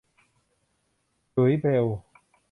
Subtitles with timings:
[1.33, 1.97] หลุยส์ เบรลล์